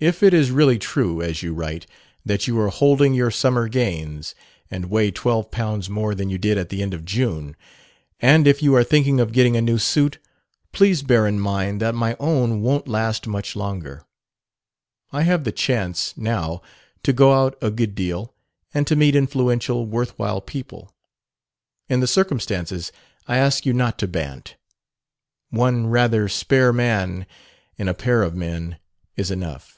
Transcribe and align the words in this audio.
If 0.00 0.22
it 0.22 0.32
is 0.32 0.52
really 0.52 0.78
true, 0.78 1.20
as 1.22 1.42
you 1.42 1.52
write, 1.52 1.84
that 2.24 2.46
you 2.46 2.56
are 2.60 2.68
holding 2.68 3.14
your 3.14 3.32
summer 3.32 3.66
gains 3.66 4.32
and 4.70 4.84
weigh 4.88 5.10
twelve 5.10 5.50
pounds 5.50 5.90
more 5.90 6.14
than 6.14 6.30
you 6.30 6.38
did 6.38 6.56
at 6.56 6.68
the 6.68 6.82
end 6.84 6.94
of 6.94 7.04
June, 7.04 7.56
and 8.20 8.46
if 8.46 8.62
you 8.62 8.76
are 8.76 8.84
thinking 8.84 9.18
of 9.18 9.32
getting 9.32 9.56
a 9.56 9.60
new 9.60 9.76
suit, 9.76 10.20
please 10.70 11.02
bear 11.02 11.26
in 11.26 11.40
mind 11.40 11.80
that 11.80 11.96
my 11.96 12.16
own 12.20 12.60
won't 12.62 12.86
last 12.86 13.26
much 13.26 13.56
longer. 13.56 14.04
I 15.10 15.22
have 15.22 15.42
the 15.42 15.50
chance, 15.50 16.16
now, 16.16 16.62
to 17.02 17.12
go 17.12 17.32
out 17.32 17.58
a 17.60 17.68
good 17.72 17.96
deal 17.96 18.32
and 18.72 18.86
to 18.86 18.94
meet 18.94 19.16
influential, 19.16 19.84
worth 19.84 20.16
while 20.16 20.40
people. 20.40 20.94
In 21.88 21.98
the 21.98 22.06
circumstances 22.06 22.92
I 23.26 23.38
ask 23.38 23.66
you 23.66 23.72
not 23.72 23.98
to 23.98 24.06
bant. 24.06 24.54
One 25.50 25.88
rather 25.88 26.28
spare 26.28 26.72
man 26.72 27.26
in 27.76 27.88
a 27.88 27.94
pair 27.94 28.22
of 28.22 28.36
men 28.36 28.78
is 29.16 29.32
enough. 29.32 29.74